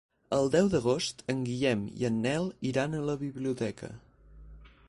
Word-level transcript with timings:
El 0.35 0.47
deu 0.53 0.69
d'agost 0.75 1.21
en 1.33 1.43
Guillem 1.49 1.85
i 2.03 2.09
en 2.11 2.19
Nel 2.25 2.51
iran 2.73 2.97
a 2.97 3.05
la 3.11 3.17
biblioteca. 3.27 3.93